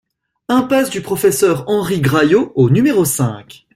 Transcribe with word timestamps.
Impasse 0.47 0.89
du 0.89 1.01
Professeur 1.03 1.63
Henri 1.67 2.01
Graillot 2.01 2.53
au 2.55 2.71
numéro 2.71 3.05
cinq 3.05 3.67